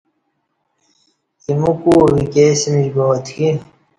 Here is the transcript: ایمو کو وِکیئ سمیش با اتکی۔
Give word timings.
ایمو 1.47 1.71
کو 1.81 1.91
وِکیئ 2.15 2.49
سمیش 2.61 2.87
با 2.95 3.03
اتکی۔ 3.13 3.49